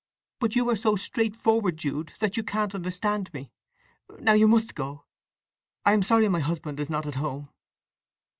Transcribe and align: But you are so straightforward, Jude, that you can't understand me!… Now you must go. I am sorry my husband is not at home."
But 0.39 0.55
you 0.55 0.67
are 0.71 0.75
so 0.75 0.95
straightforward, 0.95 1.77
Jude, 1.77 2.13
that 2.21 2.35
you 2.35 2.43
can't 2.43 2.73
understand 2.73 3.31
me!… 3.35 3.51
Now 4.17 4.33
you 4.33 4.47
must 4.47 4.73
go. 4.73 5.05
I 5.85 5.93
am 5.93 6.01
sorry 6.01 6.27
my 6.27 6.39
husband 6.39 6.79
is 6.79 6.89
not 6.89 7.05
at 7.05 7.13
home." 7.21 7.49